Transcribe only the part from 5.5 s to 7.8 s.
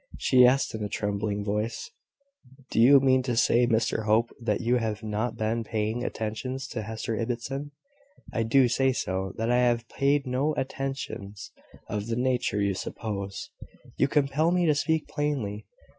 paying attentions to Hester Ibbotson?"